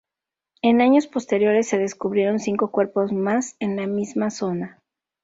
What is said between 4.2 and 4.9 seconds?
zona.